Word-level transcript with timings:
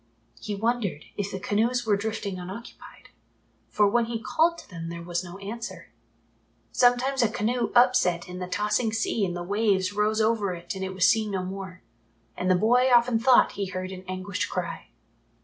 He 0.39 0.55
wondered 0.55 1.03
if 1.15 1.29
the 1.29 1.39
canoes 1.39 1.85
were 1.85 1.95
drifting 1.95 2.39
unoccupied, 2.39 3.09
for 3.69 3.87
when 3.87 4.05
he 4.05 4.19
called 4.19 4.57
to 4.57 4.67
them 4.67 4.89
there 4.89 5.03
was 5.03 5.23
no 5.23 5.37
answer. 5.37 5.89
Sometimes 6.71 7.21
a 7.21 7.29
canoe 7.29 7.71
upset 7.75 8.27
in 8.27 8.39
the 8.39 8.47
tossing 8.47 8.91
sea 8.93 9.23
and 9.23 9.37
the 9.37 9.43
waves 9.43 9.93
rose 9.93 10.19
over 10.19 10.55
it 10.55 10.73
and 10.73 10.83
it 10.83 10.95
was 10.95 11.07
seen 11.07 11.29
no 11.29 11.43
more, 11.43 11.83
and 12.35 12.49
the 12.49 12.55
boy 12.55 12.89
often 12.89 13.19
thought 13.19 13.51
he 13.51 13.67
heard 13.67 13.91
an 13.91 14.03
anguished 14.07 14.49
cry. 14.49 14.87